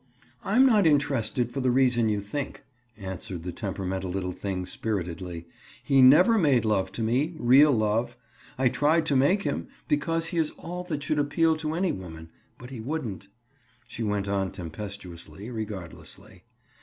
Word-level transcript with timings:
"I'm 0.43 0.65
not 0.65 0.87
interested 0.87 1.51
for 1.51 1.61
the 1.61 1.69
reason 1.69 2.09
you 2.09 2.21
think," 2.21 2.63
answered 2.97 3.43
the 3.43 3.51
temperamental 3.51 4.09
little 4.09 4.31
thing 4.31 4.65
spiritedly. 4.65 5.45
"He 5.83 6.01
never 6.01 6.39
made 6.39 6.65
love 6.65 6.91
to 6.93 7.03
me—real 7.03 7.71
love. 7.71 8.17
I 8.57 8.67
tried 8.69 9.05
to 9.05 9.15
make 9.15 9.43
him, 9.43 9.67
because 9.87 10.25
he 10.29 10.37
is 10.37 10.49
all 10.57 10.83
that 10.85 11.03
should 11.03 11.19
appeal 11.19 11.55
to 11.57 11.75
any 11.75 11.91
woman, 11.91 12.31
but 12.57 12.71
he 12.71 12.79
wouldn't," 12.79 13.27
she 13.87 14.01
went 14.01 14.27
on 14.27 14.49
tempestuously, 14.51 15.51
regardlessly. 15.51 16.45